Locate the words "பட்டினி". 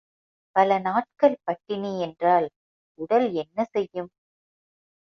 1.43-2.01